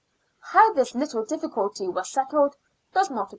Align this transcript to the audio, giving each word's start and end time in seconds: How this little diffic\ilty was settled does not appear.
How 0.45 0.73
this 0.73 0.95
little 0.95 1.23
diffic\ilty 1.23 1.87
was 1.93 2.09
settled 2.09 2.55
does 2.91 3.11
not 3.11 3.25
appear. 3.25 3.29